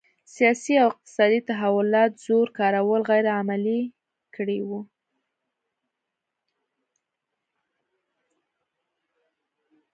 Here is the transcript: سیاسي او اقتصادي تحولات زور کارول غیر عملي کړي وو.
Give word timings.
سیاسي 0.35 0.73
او 0.83 0.87
اقتصادي 0.91 1.39
تحولات 1.49 2.11
زور 2.25 2.47
کارول 2.57 3.01
غیر 3.09 3.25
عملي 3.39 3.81
کړي 4.35 4.59
وو. 4.67 4.79